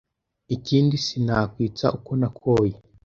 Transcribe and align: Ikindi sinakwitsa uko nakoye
Ikindi 0.55 0.95
sinakwitsa 1.05 1.87
uko 1.97 2.11
nakoye 2.19 2.75